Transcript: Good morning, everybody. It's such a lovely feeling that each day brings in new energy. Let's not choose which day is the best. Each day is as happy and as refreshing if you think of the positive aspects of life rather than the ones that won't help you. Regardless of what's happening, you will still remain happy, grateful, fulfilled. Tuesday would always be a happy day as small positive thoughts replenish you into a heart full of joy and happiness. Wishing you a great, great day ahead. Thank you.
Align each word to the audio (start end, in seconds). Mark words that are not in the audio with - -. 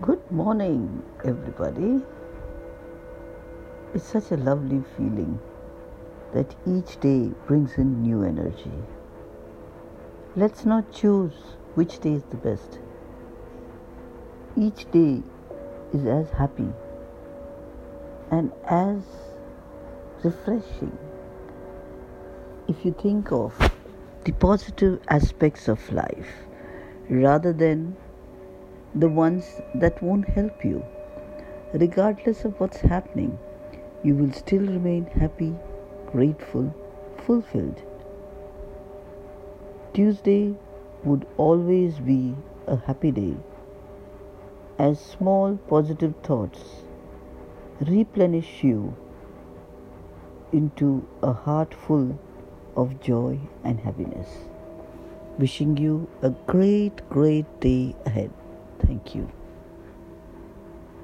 Good 0.00 0.30
morning, 0.30 1.02
everybody. 1.24 2.00
It's 3.92 4.04
such 4.04 4.30
a 4.30 4.36
lovely 4.36 4.84
feeling 4.96 5.40
that 6.32 6.54
each 6.64 7.00
day 7.00 7.32
brings 7.48 7.78
in 7.78 8.00
new 8.02 8.22
energy. 8.22 8.78
Let's 10.36 10.64
not 10.64 10.92
choose 10.92 11.32
which 11.74 11.98
day 11.98 12.12
is 12.12 12.22
the 12.30 12.36
best. 12.36 12.78
Each 14.56 14.88
day 14.92 15.24
is 15.92 16.06
as 16.06 16.30
happy 16.30 16.68
and 18.30 18.52
as 18.68 19.02
refreshing 20.22 20.96
if 22.68 22.84
you 22.84 22.92
think 22.92 23.32
of 23.32 23.52
the 24.22 24.32
positive 24.32 25.00
aspects 25.08 25.66
of 25.66 25.90
life 25.90 26.28
rather 27.10 27.52
than 27.52 27.96
the 28.94 29.08
ones 29.08 29.60
that 29.74 30.02
won't 30.02 30.28
help 30.28 30.64
you. 30.64 30.84
Regardless 31.72 32.44
of 32.44 32.58
what's 32.60 32.80
happening, 32.80 33.38
you 34.02 34.14
will 34.14 34.32
still 34.32 34.60
remain 34.62 35.06
happy, 35.06 35.54
grateful, 36.06 36.74
fulfilled. 37.26 37.82
Tuesday 39.92 40.54
would 41.04 41.26
always 41.36 41.98
be 41.98 42.34
a 42.66 42.76
happy 42.76 43.10
day 43.10 43.36
as 44.78 45.00
small 45.00 45.56
positive 45.68 46.14
thoughts 46.22 46.60
replenish 47.80 48.62
you 48.62 48.96
into 50.52 51.06
a 51.22 51.32
heart 51.32 51.74
full 51.74 52.18
of 52.76 53.00
joy 53.00 53.38
and 53.64 53.80
happiness. 53.80 54.28
Wishing 55.38 55.76
you 55.76 56.08
a 56.22 56.30
great, 56.30 57.08
great 57.10 57.60
day 57.60 57.94
ahead. 58.06 58.30
Thank 58.88 59.14
you. 59.14 59.47